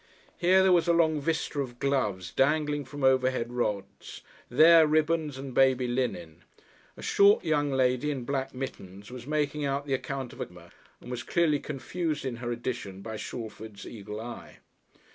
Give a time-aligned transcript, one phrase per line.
[0.35, 5.53] Here there was a long vista of gloves dangling from overhead rods, there ribbons and
[5.53, 6.41] baby linen.
[6.97, 10.71] A short young lady in black mittens was making out the account of a customer,
[11.01, 14.57] and was clearly confused in her addition by Shalford's eagle eye.